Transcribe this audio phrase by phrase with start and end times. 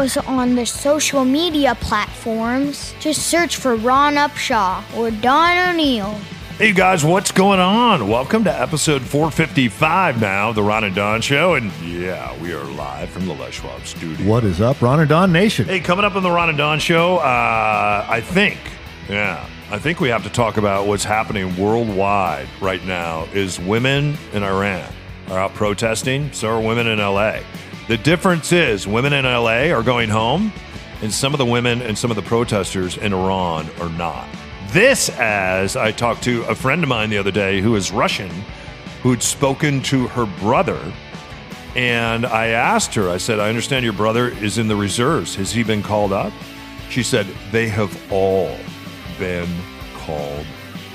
[0.00, 2.94] us on the social media platforms.
[3.00, 6.18] Just search for Ron Upshaw or Don O'Neill.
[6.56, 8.08] Hey guys, what's going on?
[8.08, 11.54] Welcome to episode 455 now the Ron and Don Show.
[11.54, 14.26] And yeah, we are live from the Les Schwab studio.
[14.26, 15.66] What is up, Ron and Don Nation?
[15.66, 18.58] Hey, coming up on the Ron and Don Show, uh, I think,
[19.08, 24.16] yeah, I think we have to talk about what's happening worldwide right now is women
[24.32, 24.90] in Iran
[25.28, 27.40] are out protesting, so are women in LA.
[27.90, 30.52] The difference is women in LA are going home,
[31.02, 34.28] and some of the women and some of the protesters in Iran are not.
[34.68, 38.30] This, as I talked to a friend of mine the other day who is Russian,
[39.02, 40.80] who'd spoken to her brother.
[41.74, 45.34] And I asked her, I said, I understand your brother is in the reserves.
[45.34, 46.32] Has he been called up?
[46.90, 48.56] She said, they have all
[49.18, 49.52] been
[49.94, 50.46] called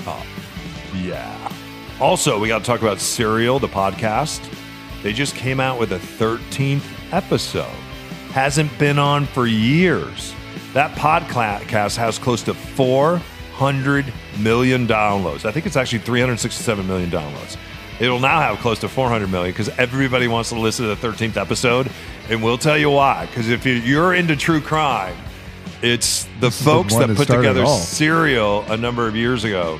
[0.06, 0.24] up.
[0.94, 1.52] Yeah.
[2.00, 4.40] Also, we got to talk about Serial, the podcast.
[5.06, 7.70] They just came out with a 13th episode.
[8.32, 10.34] Hasn't been on for years.
[10.74, 15.44] That podcast has close to 400 million downloads.
[15.44, 17.56] I think it's actually 367 million downloads.
[18.00, 21.36] It'll now have close to 400 million because everybody wants to listen to the 13th
[21.36, 21.88] episode.
[22.28, 23.26] And we'll tell you why.
[23.26, 25.16] Because if you're into true crime,
[25.82, 27.64] it's the This is the folks that that put together.
[27.66, 29.78] Serial a number of years ago.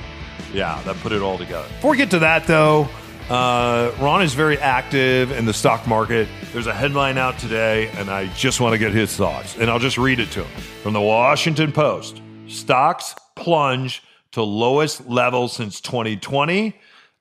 [0.54, 1.66] Yeah, that put it all together.
[1.66, 2.88] Before we get to that, though,
[3.30, 6.28] uh, Ron is very active in the stock market.
[6.52, 9.56] There's a headline out today, and I just want to get his thoughts.
[9.56, 12.22] And I'll just read it to him from the Washington Post.
[12.46, 16.76] Stocks plunge to lowest level since 2020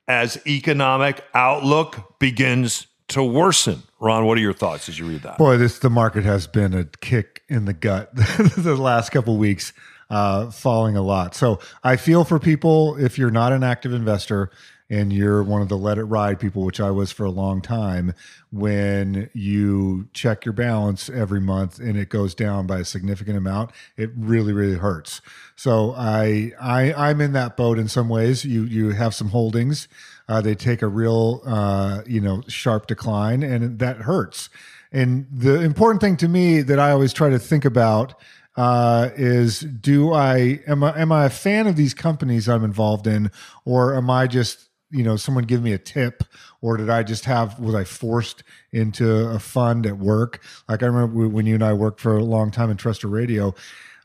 [0.06, 3.82] as economic outlook begins to worsen.
[3.98, 5.38] Ron, what are your thoughts as you read that?
[5.38, 9.72] Boy, this the market has been a kick in the gut the last couple weeks,
[10.10, 11.34] uh, falling a lot.
[11.34, 14.50] So I feel for people if you're not an active investor
[14.88, 17.60] and you're one of the let it ride people, which I was for a long
[17.60, 18.14] time,
[18.50, 23.70] when you check your balance every month and it goes down by a significant amount,
[23.96, 25.20] it really, really hurts.
[25.56, 28.44] So I, I, I'm in that boat in some ways.
[28.44, 29.88] You, you have some holdings.
[30.28, 34.48] Uh, they take a real, uh, you know, sharp decline, and that hurts.
[34.92, 38.14] And the important thing to me that I always try to think about
[38.56, 43.06] uh, is: Do I am I am I a fan of these companies I'm involved
[43.06, 43.30] in,
[43.64, 46.22] or am I just you know someone give me a tip,
[46.60, 48.42] or did I just have was I forced
[48.72, 50.42] into a fund at work?
[50.68, 53.54] Like I remember when you and I worked for a long time in Trustor Radio,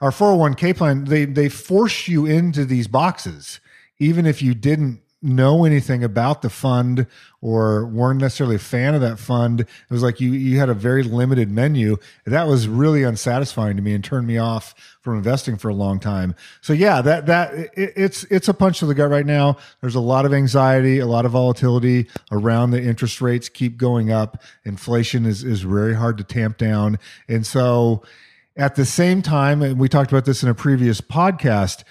[0.01, 3.59] our 401k plan they they force you into these boxes,
[3.99, 7.05] even if you didn't know anything about the fund
[7.41, 10.73] or weren't necessarily a fan of that fund it was like you you had a
[10.73, 11.97] very limited menu.
[12.25, 15.99] That was really unsatisfying to me and turned me off from investing for a long
[15.99, 16.35] time.
[16.61, 19.57] So yeah that that it, it's it's a punch to the gut right now.
[19.81, 24.11] There's a lot of anxiety a lot of volatility around the interest rates keep going
[24.11, 24.41] up.
[24.65, 26.97] Inflation is is very hard to tamp down.
[27.27, 28.01] And so
[28.57, 31.83] at the same time and we talked about this in a previous podcast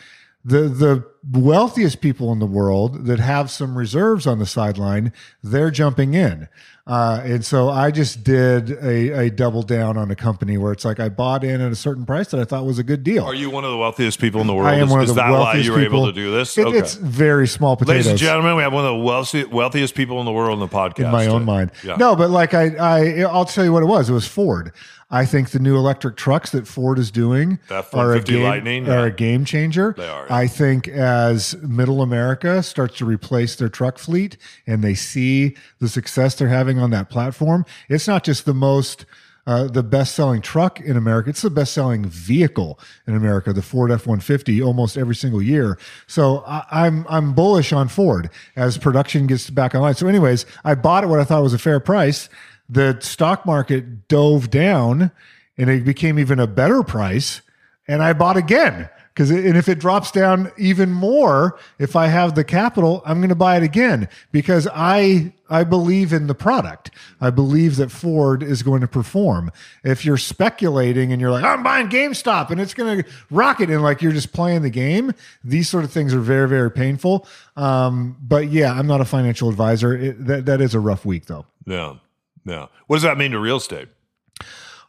[0.44, 1.04] the the
[1.38, 5.12] wealthiest people in the world that have some reserves on the sideline,
[5.42, 6.48] they're jumping in.
[6.86, 10.84] Uh, and so I just did a, a double down on a company where it's
[10.84, 13.24] like I bought in at a certain price that I thought was a good deal.
[13.24, 14.68] Are you one of the wealthiest people in the world?
[14.68, 15.98] I am is, one of is the that wealthiest why you were people.
[15.98, 16.56] able to do this?
[16.58, 18.06] It- It's very small potatoes.
[18.06, 20.60] Ladies and gentlemen, we have one of the wealthy, wealthiest people in the world in
[20.60, 21.04] the podcast.
[21.04, 21.70] in my own mind.
[21.84, 21.96] Yeah.
[21.96, 24.08] No, but like I, I, I'll tell you what it was.
[24.10, 24.72] It was Ford.
[25.10, 27.58] I think the new electric trucks that Ford is doing
[27.92, 29.06] are a game, Lightning, are yeah.
[29.06, 29.94] a game changer.
[29.96, 30.34] They are, yeah.
[30.34, 35.88] I think as Middle America starts to replace their truck fleet and they see the
[35.88, 39.04] success they're having on that platform, it's not just the most.
[39.46, 41.30] Uh, the best-selling truck in America.
[41.30, 45.78] It's the best-selling vehicle in America, the Ford F-150, almost every single year.
[46.06, 49.94] So I, I'm I'm bullish on Ford as production gets back online.
[49.94, 52.28] So, anyways, I bought it what I thought was a fair price.
[52.70, 55.10] The stock market dove down,
[55.58, 57.42] and it became even a better price,
[57.88, 58.88] and I bought again.
[59.12, 63.30] Because and if it drops down even more, if I have the capital, I'm going
[63.30, 66.92] to buy it again because I I believe in the product.
[67.20, 69.50] I believe that Ford is going to perform.
[69.82, 73.82] If you're speculating and you're like, I'm buying GameStop and it's going to rocket, and
[73.82, 75.12] like you're just playing the game,
[75.42, 77.26] these sort of things are very very painful.
[77.56, 79.92] Um, but yeah, I'm not a financial advisor.
[79.92, 81.46] It, that that is a rough week though.
[81.66, 81.96] Yeah.
[82.44, 82.66] Yeah.
[82.86, 83.88] What does that mean to real estate?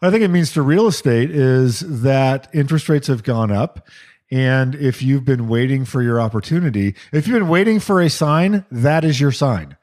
[0.02, 3.88] I think it means to real estate is that interest rates have gone up.
[4.32, 8.66] And if you've been waiting for your opportunity, if you've been waiting for a sign,
[8.72, 9.78] that is your sign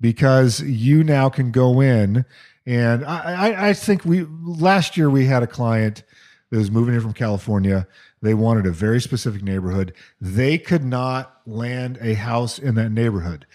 [0.00, 2.24] because you now can go in.
[2.66, 6.02] And I, I, I think we last year we had a client
[6.50, 7.86] that was moving in from California.
[8.22, 9.94] They wanted a very specific neighborhood.
[10.20, 13.46] They could not land a house in that neighborhood.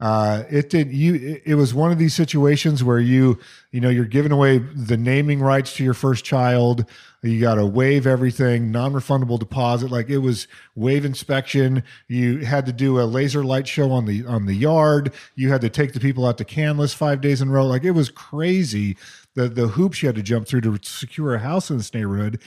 [0.00, 1.40] Uh, it did you.
[1.44, 3.38] It, was one of these situations where you,
[3.70, 6.86] you know, you're giving away the naming rights to your first child.
[7.22, 9.90] You got to waive everything, non-refundable deposit.
[9.90, 11.82] Like it was waive inspection.
[12.08, 15.12] You had to do a laser light show on the on the yard.
[15.34, 17.66] You had to take the people out to Canlis five days in a row.
[17.66, 18.96] Like it was crazy.
[19.34, 22.40] The the hoops you had to jump through to secure a house in this neighborhood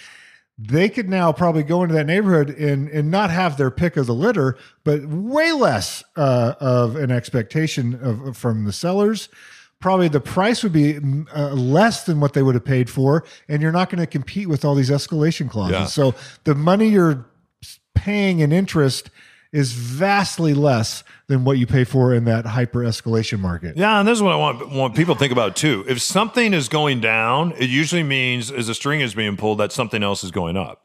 [0.58, 4.06] they could now probably go into that neighborhood and and not have their pick of
[4.06, 9.30] the litter, but way less uh, of an expectation of from the sellers.
[9.80, 13.26] Probably the price would be mm, uh, less than what they would have paid for,
[13.50, 15.74] and you're not going to compete with all these escalation clauses.
[15.74, 15.86] Yeah.
[15.86, 17.26] So the money you're
[17.96, 19.10] paying in interest
[19.54, 23.78] is vastly less than what you pay for in that hyper escalation market.
[23.78, 25.86] Yeah, and this is what I want want people to think about too.
[25.88, 29.72] If something is going down, it usually means as a string is being pulled that
[29.72, 30.82] something else is going up.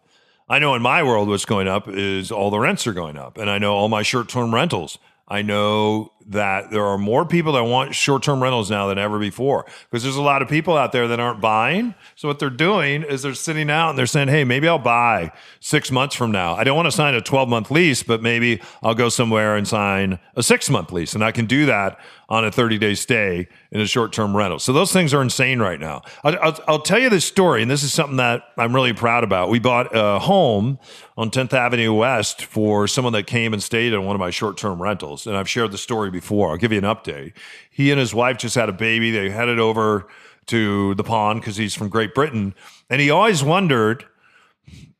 [0.50, 3.36] I know in my world what's going up is all the rents are going up,
[3.36, 4.98] and I know all my short-term rentals.
[5.26, 9.64] I know that there are more people that want short-term rentals now than ever before
[9.90, 11.94] because there's a lot of people out there that aren't buying.
[12.16, 15.32] So what they're doing is they're sitting out and they're saying, "Hey, maybe I'll buy
[15.60, 16.54] 6 months from now.
[16.54, 20.18] I don't want to sign a 12-month lease, but maybe I'll go somewhere and sign
[20.36, 21.98] a 6-month lease and I can do that
[22.28, 26.02] on a 30-day stay in a short-term rental." So those things are insane right now.
[26.24, 29.24] I'll, I'll, I'll tell you this story and this is something that I'm really proud
[29.24, 29.48] about.
[29.48, 30.78] We bought a home
[31.16, 34.80] on 10th Avenue West for someone that came and stayed in one of my short-term
[34.80, 36.17] rentals and I've shared the story before.
[36.50, 37.32] I'll give you an update.
[37.70, 39.10] He and his wife just had a baby.
[39.10, 40.08] They headed over
[40.46, 42.54] to the pond because he's from Great Britain,
[42.90, 44.04] and he always wondered,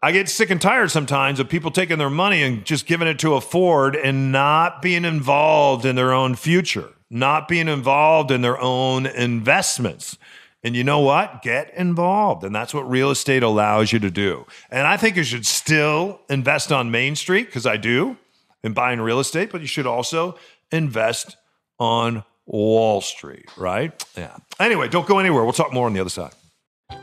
[0.03, 3.19] I get sick and tired sometimes of people taking their money and just giving it
[3.21, 8.43] to a Ford and not being involved in their own future, not being involved in
[8.43, 10.19] their own investments.
[10.65, 11.43] And you know what?
[11.43, 12.43] Get involved.
[12.45, 14.47] And that's what real estate allows you to do.
[14.71, 18.17] And I think you should still invest on Main Street because I do
[18.65, 20.37] in buying real estate, but you should also
[20.73, 21.37] invest
[21.79, 23.93] on Wall Street, right?
[24.17, 24.37] Yeah.
[24.59, 25.45] Anyway, don't go anywhere.
[25.45, 26.33] We'll talk more on the other side.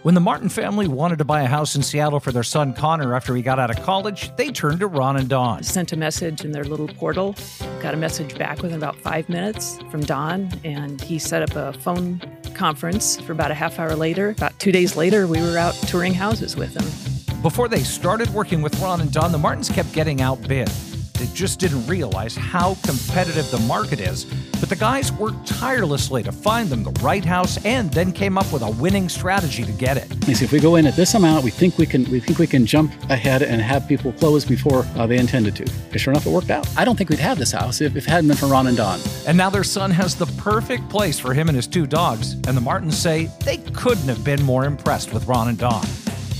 [0.01, 3.15] When the Martin family wanted to buy a house in Seattle for their son Connor
[3.15, 5.62] after he got out of college, they turned to Ron and Don.
[5.62, 7.35] Sent a message in their little portal,
[7.81, 11.77] got a message back within about five minutes from Don, and he set up a
[11.79, 12.19] phone
[12.55, 14.29] conference for about a half hour later.
[14.29, 17.41] About two days later, we were out touring houses with them.
[17.41, 20.69] Before they started working with Ron and Don, the Martins kept getting outbid.
[21.15, 24.25] They just didn't realize how competitive the market is.
[24.60, 28.51] But the guys worked tirelessly to find them the right house and then came up
[28.51, 30.10] with a winning strategy to get it.
[30.22, 32.39] They say if we go in at this amount, we think we can we think
[32.39, 35.63] we can jump ahead and have people close before uh, they intended to.
[35.91, 36.67] And sure enough, it worked out.
[36.77, 38.77] I don't think we'd have this house if, if it hadn't been for Ron and
[38.77, 39.00] Don.
[39.27, 42.34] And now their son has the perfect place for him and his two dogs.
[42.34, 45.86] And the Martins say they couldn't have been more impressed with Ron and Don.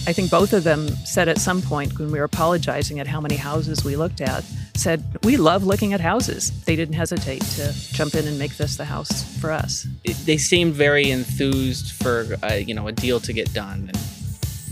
[0.08, 3.20] I think both of them said at some point when we were apologizing at how
[3.20, 4.44] many houses we looked at,
[4.80, 6.52] said, We love looking at houses.
[6.66, 9.88] They didn't hesitate to jump in and make this the house for us.
[10.04, 13.98] It- they seemed very enthused for uh, you know a deal to get done and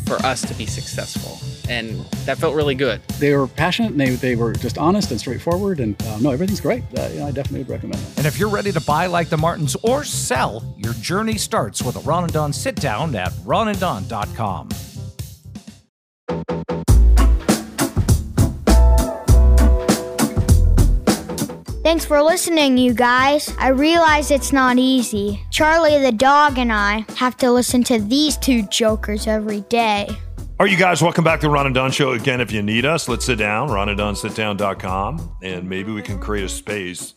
[0.08, 3.02] for us to be successful, and that felt really good.
[3.20, 5.80] They were passionate and they, they were just honest and straightforward.
[5.80, 6.84] And uh, no, everything's great.
[6.98, 8.18] Uh, you know, I definitely would recommend it.
[8.18, 11.96] And if you're ready to buy like the Martins or sell, your journey starts with
[11.96, 14.70] a Ron and Don sit down at ronanddon.com.
[21.84, 23.54] Thanks for listening, you guys.
[23.60, 25.46] I realize it's not easy.
[25.52, 30.08] Charlie the dog and I have to listen to these two jokers every day.
[30.10, 30.18] All
[30.62, 32.14] right, you guys, welcome back to Ron and Don Show.
[32.14, 36.50] Again, if you need us, let's sit down, ronanddonsitdown.com, and maybe we can create a
[36.50, 37.16] space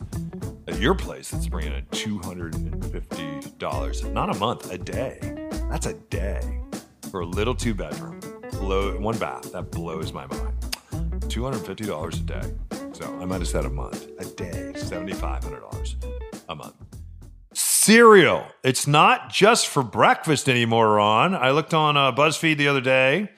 [0.67, 5.47] at your place that's bringing in $250, not a month, a day.
[5.69, 6.59] That's a day
[7.09, 8.19] for a little two bedroom,
[8.51, 9.49] blow, one bath.
[9.53, 10.59] That blows my mind.
[11.29, 12.86] $250 a day.
[12.97, 15.95] So I might have said a month, a day, $7,500
[16.49, 16.73] a month.
[17.53, 18.43] Cereal.
[18.63, 21.35] It's not just for breakfast anymore, Ron.
[21.35, 23.29] I looked on uh, BuzzFeed the other day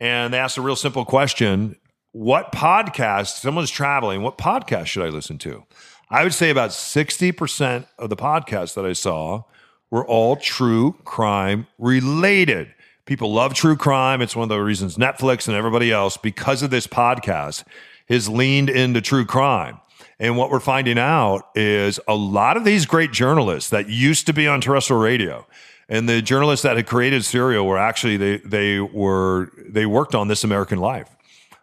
[0.00, 1.76] and they asked a real simple question
[2.12, 5.64] What podcast, someone's traveling, what podcast should I listen to?
[6.10, 9.44] I would say about 60% of the podcasts that I saw
[9.90, 12.74] were all true crime related.
[13.06, 14.20] People love true crime.
[14.20, 17.64] It's one of the reasons Netflix and everybody else, because of this podcast,
[18.10, 19.80] has leaned into true crime.
[20.18, 24.34] And what we're finding out is a lot of these great journalists that used to
[24.34, 25.46] be on terrestrial radio
[25.90, 30.28] and the journalists that had created Serial were actually they they were they worked on
[30.28, 31.14] This American Life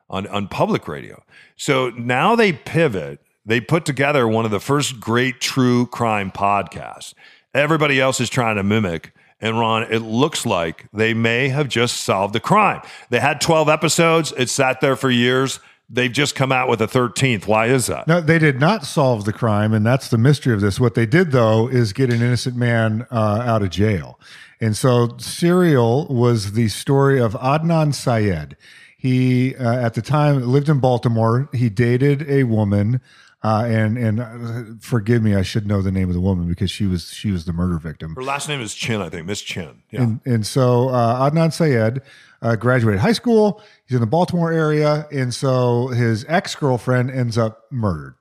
[0.09, 1.23] on on public radio.
[1.55, 3.21] So now they pivot.
[3.45, 7.13] They put together one of the first great true crime podcasts.
[7.53, 9.13] Everybody else is trying to mimic.
[9.39, 12.81] And Ron, it looks like they may have just solved the crime.
[13.09, 14.33] They had 12 episodes.
[14.35, 15.59] It sat there for years.
[15.89, 17.47] They've just come out with a 13th.
[17.47, 18.07] Why is that?
[18.07, 20.79] No, they did not solve the crime, and that's the mystery of this.
[20.81, 24.19] What they did, though, is get an innocent man uh, out of jail.
[24.59, 28.57] And so, Serial was the story of Adnan Syed.
[28.97, 31.49] He, uh, at the time, lived in Baltimore.
[31.53, 32.99] He dated a woman,
[33.43, 36.71] uh, and and uh, forgive me, I should know the name of the woman because
[36.71, 38.15] she was she was the murder victim.
[38.15, 39.27] Her last name is Chin, I think.
[39.27, 39.83] Miss Chin.
[39.91, 40.01] Yeah.
[40.01, 42.01] And, and so uh, Adnan Syed
[42.41, 43.61] uh, graduated high school.
[43.85, 45.07] He's in the Baltimore area.
[45.11, 48.15] And so his ex girlfriend ends up murdered.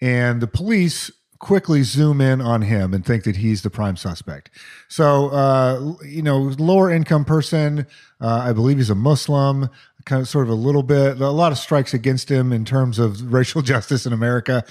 [0.00, 4.50] And the police quickly zoom in on him and think that he's the prime suspect.
[4.88, 7.86] So, uh, you know, lower income person,
[8.20, 9.70] uh, I believe he's a Muslim,
[10.08, 12.98] kind of sort of a little bit, a lot of strikes against him in terms
[12.98, 14.64] of racial justice in America.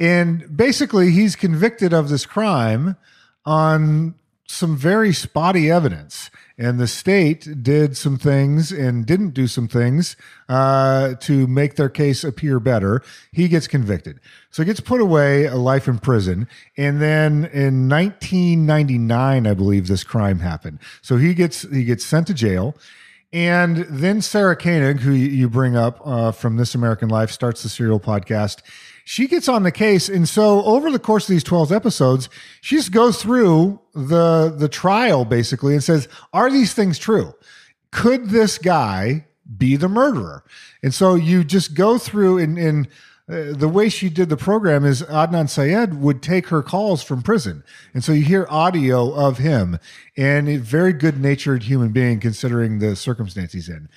[0.00, 2.96] And basically, he's convicted of this crime
[3.44, 4.14] on
[4.46, 6.30] some very spotty evidence.
[6.56, 10.16] And the state did some things and didn't do some things
[10.48, 13.02] uh, to make their case appear better.
[13.30, 14.18] He gets convicted.
[14.50, 16.48] So he gets put away a life in prison.
[16.76, 20.80] And then in 1999, I believe this crime happened.
[21.02, 22.74] So he gets he gets sent to jail.
[23.32, 27.68] And then Sarah Koenig, who you- bring up uh, from This American Life, starts the
[27.68, 28.62] serial podcast.
[29.04, 32.28] She gets on the case, and so over the course of these twelve episodes,
[32.60, 37.34] she just goes through the the trial basically and says, "Are these things true?
[37.90, 40.44] Could this guy be the murderer?"
[40.82, 42.86] And so you just go through and and
[43.28, 47.22] uh, the way she did the program is Adnan Syed would take her calls from
[47.22, 47.62] prison.
[47.92, 49.78] And so you hear audio of him
[50.16, 53.88] and a very good natured human being considering the circumstance he's in.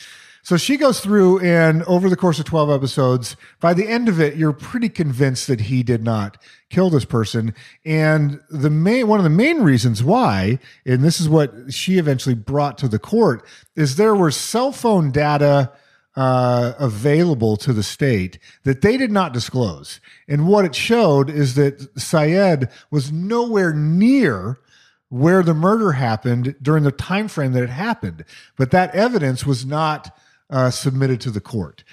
[0.43, 4.19] So she goes through and over the course of 12 episodes, by the end of
[4.19, 7.53] it, you're pretty convinced that he did not kill this person.
[7.85, 12.35] And the main, one of the main reasons why, and this is what she eventually
[12.35, 13.45] brought to the court,
[13.75, 15.71] is there were cell phone data
[16.15, 20.01] uh, available to the state that they did not disclose.
[20.27, 24.59] And what it showed is that Syed was nowhere near
[25.09, 28.23] where the murder happened during the time frame that it happened,
[28.55, 30.15] but that evidence was not
[30.49, 31.83] uh, submitted to the court.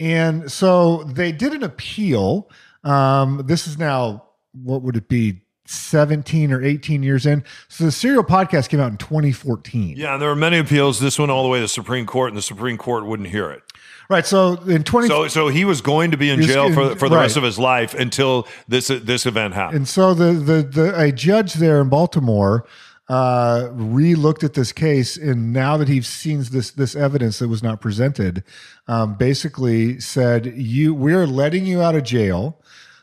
[0.00, 2.50] And so they did an appeal.
[2.82, 5.43] Um, this is now what would it be?
[5.66, 7.42] 17 or 18 years in.
[7.68, 9.96] So the serial podcast came out in 2014.
[9.96, 11.00] Yeah, and there were many appeals.
[11.00, 13.50] This went all the way to the Supreme Court, and the Supreme Court wouldn't hear
[13.50, 13.62] it.
[14.08, 14.26] Right.
[14.26, 17.16] So in 20 So, so he was going to be in jail for for the
[17.16, 19.78] rest of his life until this this event happened.
[19.78, 22.66] And so the the the a judge there in Baltimore
[23.08, 27.62] uh re-looked at this case and now that he's seen this this evidence that was
[27.62, 28.42] not presented
[28.88, 32.58] um basically said you we're letting you out of jail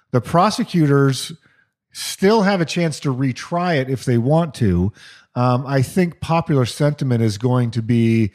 [0.09, 1.31] the prosecutors
[1.91, 4.91] still have a chance to retry it if they want to
[5.35, 8.31] um i think popular sentiment is going to be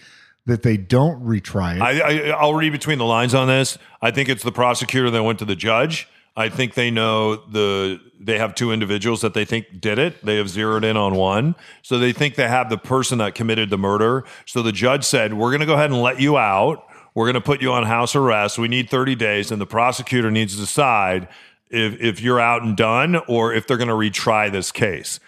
[0.46, 3.78] that they don't retry it I, I I'll read between the lines on this.
[4.00, 6.08] I think it's the prosecutor that went to the judge.
[6.36, 10.24] I think they know the they have two individuals that they think did it.
[10.24, 11.54] They have zeroed in on one.
[11.82, 14.24] So they think they have the person that committed the murder.
[14.44, 16.86] So the judge said, "We're going to go ahead and let you out.
[17.14, 18.58] We're going to put you on house arrest.
[18.58, 21.28] We need 30 days and the prosecutor needs to decide
[21.70, 25.20] if if you're out and done or if they're going to retry this case."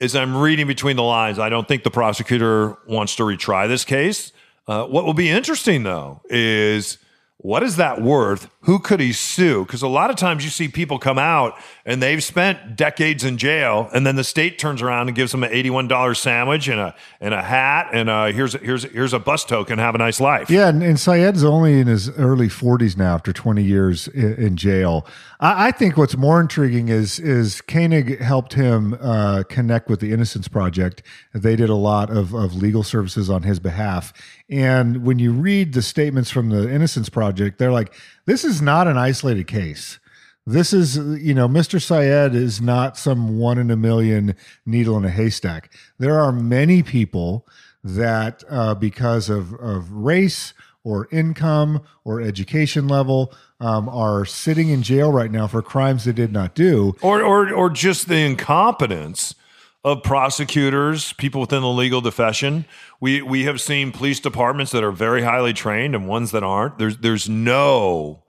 [0.00, 3.84] As I'm reading between the lines, I don't think the prosecutor wants to retry this
[3.84, 4.32] case.
[4.66, 6.98] Uh, what will be interesting, though, is
[7.42, 8.48] what is that worth?
[8.60, 9.64] Who could he sue?
[9.64, 13.36] Because a lot of times you see people come out and they've spent decades in
[13.36, 16.78] jail, and then the state turns around and gives them an eighty-one dollar sandwich and
[16.78, 19.80] a and a hat and uh here's here's here's a bus token.
[19.80, 20.48] Have a nice life.
[20.50, 24.56] Yeah, and, and Syed's only in his early 40s now after 20 years in, in
[24.56, 25.04] jail.
[25.40, 30.12] I, I think what's more intriguing is is Koenig helped him uh, connect with the
[30.12, 31.02] Innocence Project.
[31.34, 34.12] They did a lot of, of legal services on his behalf.
[34.48, 37.94] And when you read the statements from the Innocence Project, they're like,
[38.26, 39.98] this is not an isolated case.
[40.44, 41.80] This is, you know, Mr.
[41.80, 44.34] Syed is not some one in a million
[44.66, 45.72] needle in a haystack.
[45.98, 47.46] There are many people
[47.84, 54.82] that, uh, because of, of race or income or education level, um, are sitting in
[54.82, 56.96] jail right now for crimes they did not do.
[57.02, 59.36] or or or just the incompetence
[59.84, 62.64] of prosecutors, people within the legal profession.
[63.00, 66.78] We we have seen police departments that are very highly trained and ones that aren't.
[66.78, 68.22] There's there's no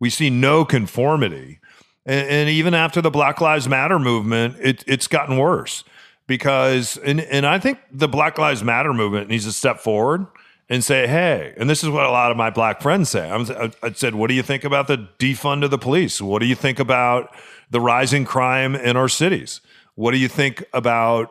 [0.00, 1.60] we see no conformity,
[2.04, 5.82] and, and even after the Black Lives Matter movement, it, it's gotten worse
[6.26, 10.26] because and and I think the Black Lives Matter movement needs to step forward
[10.70, 13.28] and say, hey, and this is what a lot of my black friends say.
[13.30, 16.20] I'm, I, I said, what do you think about the defund of the police?
[16.20, 17.34] What do you think about
[17.70, 19.62] the rising crime in our cities?
[19.98, 21.28] What do you think about?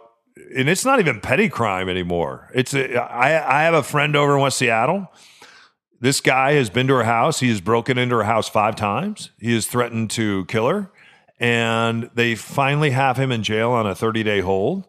[0.54, 2.52] And it's not even petty crime anymore.
[2.54, 5.08] It's a, I, I have a friend over in West Seattle.
[6.02, 7.40] This guy has been to her house.
[7.40, 9.32] He has broken into her house five times.
[9.40, 10.92] He has threatened to kill her.
[11.40, 14.86] And they finally have him in jail on a 30 day hold.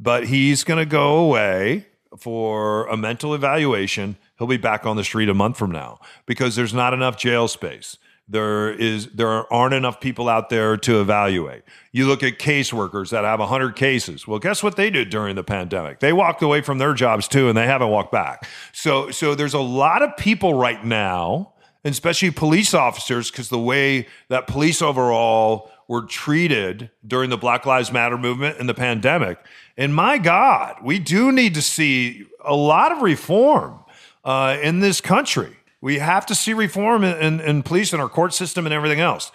[0.00, 1.86] But he's going to go away
[2.18, 4.16] for a mental evaluation.
[4.38, 7.46] He'll be back on the street a month from now because there's not enough jail
[7.46, 7.98] space.
[8.28, 11.62] There is there aren't enough people out there to evaluate.
[11.92, 14.28] You look at caseworkers that have 100 cases.
[14.28, 16.00] Well, guess what they did during the pandemic?
[16.00, 18.46] They walked away from their jobs too and they haven't walked back.
[18.72, 24.06] So so there's a lot of people right now, especially police officers because the way
[24.28, 29.38] that police overall were treated during the Black Lives Matter movement and the pandemic.
[29.78, 33.80] And my God, we do need to see a lot of reform
[34.22, 35.57] uh, in this country.
[35.80, 39.00] We have to see reform in, in, in police and our court system and everything
[39.00, 39.30] else.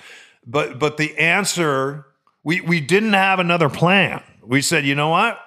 [0.45, 2.05] But but the answer,
[2.43, 4.21] we we didn't have another plan.
[4.45, 5.39] We said, you know what?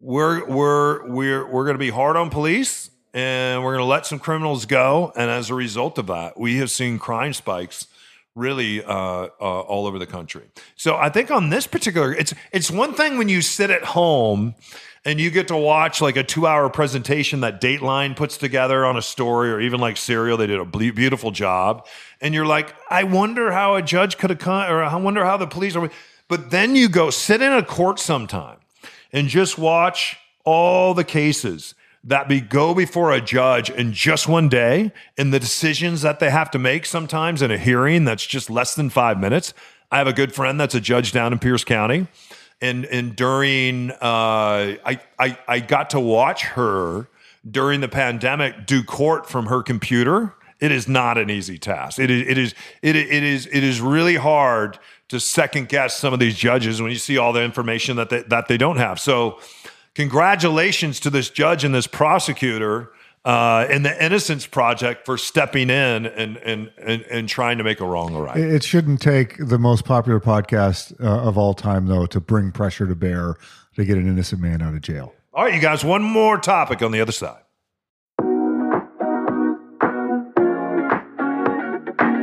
[0.00, 4.04] We're we're we're we're going to be hard on police and we're going to let
[4.04, 5.12] some criminals go.
[5.16, 7.86] And as a result of that, we have seen crime spikes
[8.34, 10.42] really uh, uh, all over the country.
[10.76, 14.54] So I think on this particular, it's it's one thing when you sit at home
[15.06, 19.02] and you get to watch like a two-hour presentation that Dateline puts together on a
[19.02, 21.86] story, or even like Serial, they did a beautiful job,
[22.20, 25.36] and you're like, I wonder how a judge could have come, or I wonder how
[25.36, 25.88] the police are.
[26.28, 28.58] But then you go sit in a court sometime
[29.12, 34.48] and just watch all the cases that be go before a judge in just one
[34.48, 38.50] day and the decisions that they have to make sometimes in a hearing that's just
[38.50, 39.54] less than five minutes.
[39.92, 42.08] I have a good friend that's a judge down in Pierce County.
[42.60, 47.08] And and during uh, I, I I got to watch her
[47.48, 50.34] during the pandemic do court from her computer.
[50.58, 51.98] It is not an easy task.
[51.98, 56.12] It is it is it, it is it is really hard to second guess some
[56.12, 58.98] of these judges when you see all the information that they, that they don't have.
[58.98, 59.38] So
[59.94, 62.90] congratulations to this judge and this prosecutor
[63.26, 67.80] uh, and the Innocence Project for stepping in and, and, and, and trying to make
[67.80, 68.36] a wrong a right.
[68.36, 72.52] It it shouldn't take the most popular podcast uh, of all time, though, to bring
[72.52, 73.34] pressure to bear
[73.74, 75.12] to get an innocent man out of jail.
[75.34, 77.42] All right, you guys, one more topic on the other side.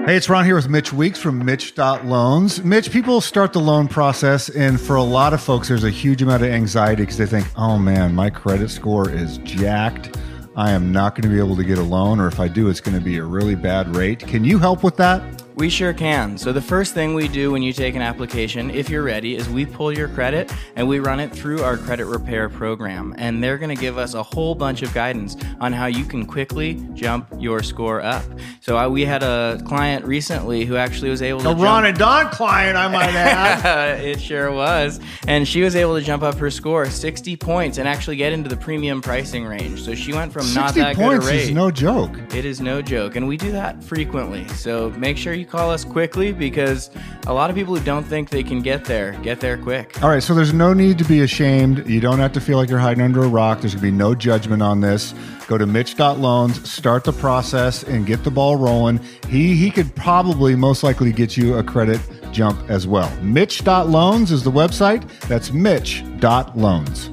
[0.06, 2.63] Hey, it's Ron here with Mitch Weeks from Mitch.loans.
[2.63, 6.22] Mitch, people start the loan process, and for a lot of folks, there's a huge
[6.22, 10.18] amount of anxiety because they think, oh man, my credit score is jacked.
[10.56, 12.70] I am not going to be able to get a loan, or if I do,
[12.70, 14.20] it's going to be a really bad rate.
[14.20, 15.42] Can you help with that?
[15.56, 16.38] We sure can.
[16.38, 19.48] So, the first thing we do when you take an application, if you're ready, is
[19.48, 23.13] we pull your credit and we run it through our credit repair program.
[23.18, 26.26] And they're going to give us a whole bunch of guidance on how you can
[26.26, 28.24] quickly jump your score up.
[28.62, 31.50] So, uh, we had a client recently who actually was able to.
[31.50, 34.00] A Ron and Don client, I might add.
[34.04, 35.00] it sure was.
[35.28, 38.50] And she was able to jump up her score 60 points and actually get into
[38.50, 39.84] the premium pricing range.
[39.84, 41.42] So, she went from not 60 that good points a rate.
[41.42, 42.18] is no joke.
[42.34, 44.48] It is no joke, and we do that frequently.
[44.50, 46.89] So make sure you call us quickly because
[47.27, 50.01] a lot of people who don't think they can get there get there quick.
[50.03, 51.88] All right, so there's no need to be ashamed.
[51.88, 53.62] You don't have to feel like you're hiding under a rock.
[53.62, 55.13] There's going to be no judgment on this.
[55.47, 58.99] Go to Mitch.loans, start the process, and get the ball rolling.
[59.27, 61.99] He he could probably most likely get you a credit
[62.32, 63.13] jump as well.
[63.21, 65.08] Mitch.loans is the website.
[65.27, 67.10] That's Mitch.loans.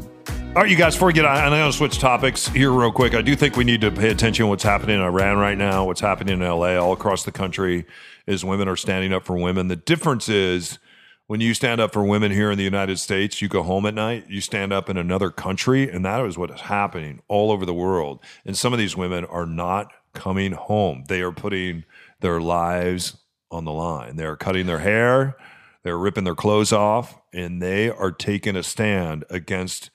[0.50, 2.90] All right, you guys, before we get on, I'm going to switch topics here real
[2.90, 3.14] quick.
[3.14, 5.84] I do think we need to pay attention to what's happening in Iran right now,
[5.84, 7.86] what's happening in LA, all across the country,
[8.26, 9.68] is women are standing up for women.
[9.68, 10.78] The difference is
[11.26, 13.94] when you stand up for women here in the United States, you go home at
[13.94, 17.64] night, you stand up in another country, and that is what is happening all over
[17.64, 18.18] the world.
[18.44, 21.04] And some of these women are not coming home.
[21.06, 21.84] They are putting
[22.18, 23.16] their lives
[23.50, 24.16] on the line.
[24.16, 25.36] They are cutting their hair,
[25.84, 29.90] they're ripping their clothes off, and they are taking a stand against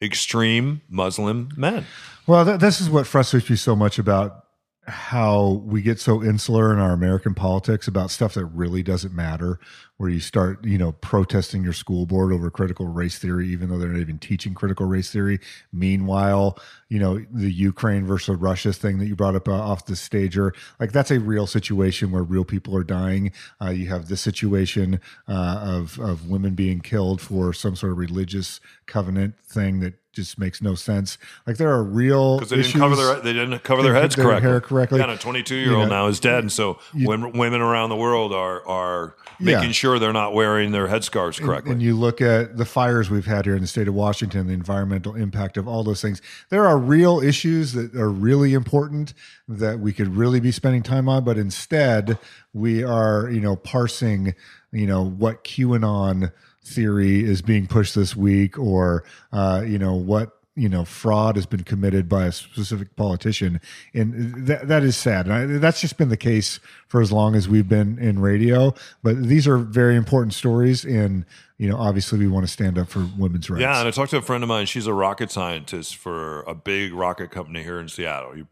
[0.00, 1.86] extreme Muslim men.
[2.26, 4.44] Well, th- this is what frustrates me so much about
[4.88, 9.60] how we get so insular in our American politics about stuff that really doesn't matter.
[9.98, 13.78] Where you start, you know, protesting your school board over critical race theory, even though
[13.78, 15.40] they're not even teaching critical race theory.
[15.72, 16.56] Meanwhile,
[16.88, 20.54] you know, the Ukraine versus Russia thing that you brought up uh, off the stager,
[20.78, 23.32] like that's a real situation where real people are dying.
[23.60, 27.98] Uh, you have this situation uh, of of women being killed for some sort of
[27.98, 31.16] religious covenant thing that just makes no sense.
[31.46, 32.80] Like there are real because they didn't issues.
[32.80, 34.48] cover their they didn't cover their heads correctly.
[34.48, 34.98] hair correctly.
[34.98, 37.60] Yeah, and a 22 year old You know, now is dead, and so women, women
[37.60, 39.56] around the world are are Yeah.
[39.56, 41.72] making sure they're not wearing their headscarves correctly.
[41.72, 44.52] And you look at the fires we've had here in the state of Washington, the
[44.52, 46.20] environmental impact of all those things.
[46.50, 49.14] There are real issues that are really important
[49.46, 52.18] that we could really be spending time on, but instead
[52.52, 54.34] we are, you know, parsing,
[54.72, 56.32] you know, what QAnon
[56.68, 61.46] theory is being pushed this week, or uh, you know what you know fraud has
[61.46, 63.60] been committed by a specific politician
[63.94, 67.36] and that, that is sad and I, that's just been the case for as long
[67.36, 71.24] as we've been in radio but these are very important stories and
[71.58, 74.10] you know obviously we want to stand up for women's rights Yeah, and I talked
[74.10, 74.66] to a friend of mine.
[74.66, 78.36] She's a rocket scientist for a big rocket company here in Seattle.
[78.36, 78.48] You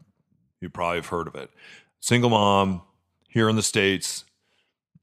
[0.61, 1.49] you probably have heard of it.
[1.99, 2.81] Single mom
[3.27, 4.25] here in the states,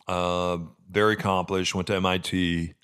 [0.09, 0.59] uh,
[0.91, 1.75] very accomplished.
[1.75, 2.75] Went to MIT.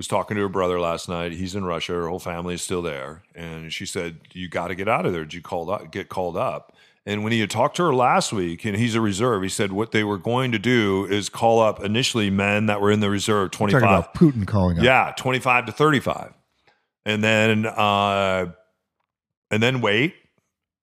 [0.00, 1.32] Was talking to her brother last night.
[1.32, 1.92] He's in Russia.
[1.92, 5.12] Her whole family is still there, and she said, "You got to get out of
[5.12, 5.24] there.
[5.24, 8.32] Did you called up, get called up?" And when he had talked to her last
[8.32, 11.60] week, and he's a reserve, he said what they were going to do is call
[11.60, 13.98] up initially men that were in the reserve, twenty talking five.
[13.98, 16.32] about putin calling up Yeah, 25 to 35.
[17.04, 18.52] And then uh
[19.50, 20.14] and then wait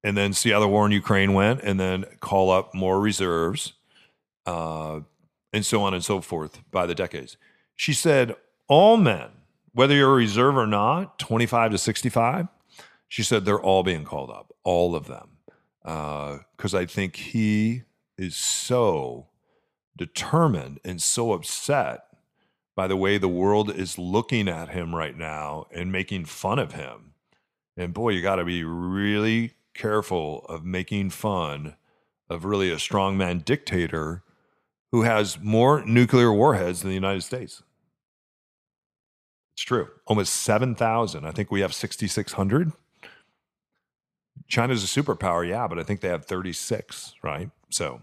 [0.04, 3.74] and then see how the war in Ukraine went and then call up more reserves
[4.46, 5.00] uh
[5.54, 7.36] and so on and so forth by the decades.
[7.76, 8.36] She said
[8.68, 9.30] all men,
[9.74, 12.48] whether you're a reserve or not, 25 to 65,
[13.08, 15.30] she said they're all being called up, all of them.
[15.86, 17.84] Uh, because I think he
[18.18, 19.28] is so
[19.96, 22.04] determined and so upset
[22.76, 26.74] by the way the world is looking at him right now and making fun of
[26.74, 27.14] him.
[27.76, 31.76] And boy, you got to be really careful of making fun
[32.30, 34.24] of really a strongman dictator
[34.92, 37.64] who has more nuclear warheads than the United States.
[39.58, 39.88] It's true.
[40.06, 41.26] Almost 7,000.
[41.26, 42.74] I think we have 6,600.
[44.48, 47.50] China's a superpower, yeah, but I think they have 36, right?
[47.72, 48.02] So,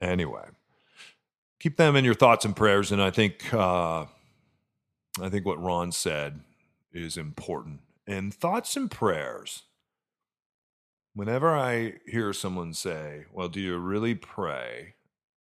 [0.00, 0.44] anyway,
[1.58, 2.92] keep them in your thoughts and prayers.
[2.92, 4.02] And I think, uh,
[5.20, 6.42] I think what Ron said
[6.92, 7.80] is important.
[8.06, 9.64] And thoughts and prayers.
[11.14, 14.94] Whenever I hear someone say, "Well, do you really pray?"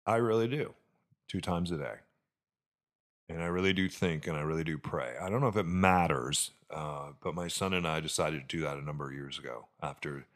[0.07, 0.74] I really do,
[1.26, 1.94] two times a day.
[3.32, 5.14] And I really do think and I really do pray.
[5.20, 8.62] I don't know if it matters, uh, but my son and I decided to do
[8.62, 10.26] that a number of years ago after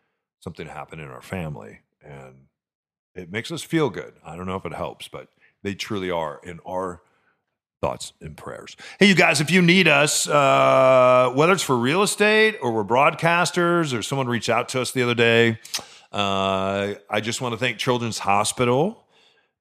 [0.40, 1.80] something happened in our family.
[2.02, 2.46] And
[3.14, 4.14] it makes us feel good.
[4.24, 5.28] I don't know if it helps, but
[5.62, 7.02] they truly are in our
[7.82, 8.76] thoughts and prayers.
[8.98, 12.85] Hey, you guys, if you need us, uh, whether it's for real estate or we're
[12.85, 15.59] broadcasters or someone reached out to us the other day,
[16.12, 19.04] uh, I just want to thank Children's Hospital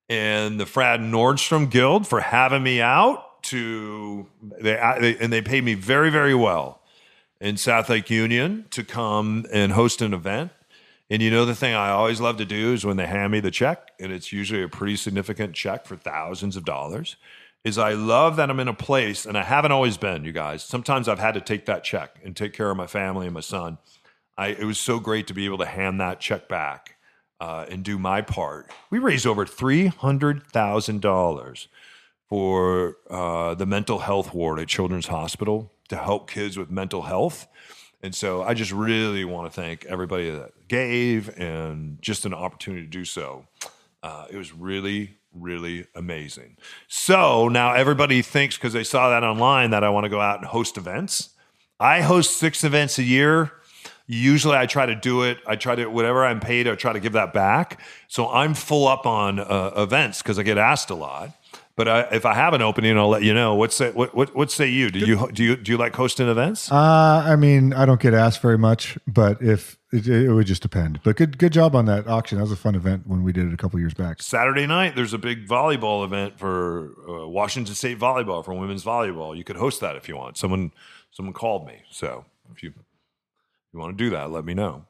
[0.07, 5.63] and the Frad Nordstrom Guild for having me out to they, they and they paid
[5.63, 6.81] me very very well
[7.39, 10.51] in South Lake Union to come and host an event.
[11.09, 13.39] And you know the thing I always love to do is when they hand me
[13.39, 17.15] the check, and it's usually a pretty significant check for thousands of dollars.
[17.63, 20.63] Is I love that I'm in a place, and I haven't always been, you guys.
[20.63, 23.41] Sometimes I've had to take that check and take care of my family and my
[23.41, 23.79] son.
[24.37, 26.95] I, it was so great to be able to hand that check back
[27.39, 28.69] uh, and do my part.
[28.89, 31.67] We raised over three hundred thousand dollars
[32.29, 37.47] for uh, the mental health ward at Children's Hospital to help kids with mental health.
[38.01, 42.83] And so I just really want to thank everybody that gave and just an opportunity
[42.83, 43.45] to do so.
[44.03, 46.57] Uh, it was really, really amazing.
[46.87, 50.39] So now everybody thinks because they saw that online that I want to go out
[50.39, 51.29] and host events.
[51.79, 53.51] I host six events a year.
[54.07, 55.39] Usually I try to do it.
[55.47, 57.81] I try to, whatever I'm paid, I try to give that back.
[58.07, 61.31] So I'm full up on uh, events because I get asked a lot.
[61.77, 63.53] But I, if I have an opening, I'll let you know.
[63.55, 64.89] What say what what, what say you?
[64.89, 66.71] Do you do you do you like hosting events?
[66.71, 66.75] Uh,
[67.27, 71.01] I mean, I don't get asked very much, but if it, it would just depend.
[71.03, 72.37] But good good job on that auction.
[72.37, 74.21] That was a fun event when we did it a couple years back.
[74.21, 79.35] Saturday night, there's a big volleyball event for uh, Washington State volleyball for women's volleyball.
[79.35, 80.37] You could host that if you want.
[80.37, 80.71] Someone
[81.11, 84.85] someone called me, so if you if you want to do that, let me know.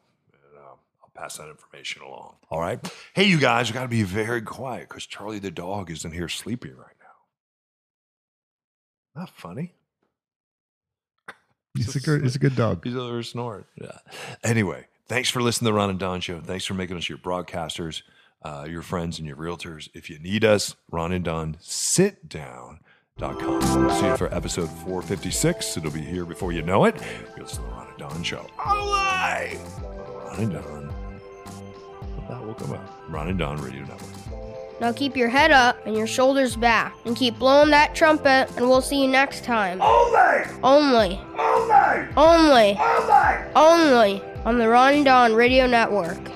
[1.16, 2.36] And, I'll pass that information along.
[2.50, 2.80] All right.
[3.14, 6.12] Hey, you guys, you got to be very quiet because Charlie the dog is in
[6.12, 6.96] here sleeping right
[9.16, 9.22] now.
[9.22, 9.74] Not funny.
[11.78, 12.84] He's a good he's a good dog.
[12.84, 13.66] He's over snoring.
[13.82, 13.98] Yeah.
[14.44, 16.40] Anyway, thanks for listening to the Ron and Don Show.
[16.40, 18.02] Thanks for making us your broadcasters,
[18.44, 19.90] uh, your friends, and your realtors.
[19.94, 22.80] If you need us, Ron and Don, sit down.
[23.18, 23.62] Dot com.
[23.92, 25.78] See you for episode 456.
[25.78, 26.96] It'll be here before you know it.
[27.38, 28.46] You'll listen to the Ron and Don Show.
[28.60, 29.58] All right.
[29.82, 30.85] Ron and Don.
[32.30, 32.90] That will come out.
[33.10, 34.10] Ron and Don Radio Network.
[34.82, 38.68] Now keep your head up and your shoulders back and keep blowing that trumpet, and
[38.68, 39.82] we'll see you next time.
[39.82, 40.44] Only!
[40.64, 41.22] Only.
[41.38, 42.08] Only!
[42.18, 42.78] Only.
[42.78, 43.54] Only!
[43.56, 46.35] Only on the Ron and Don Radio Network.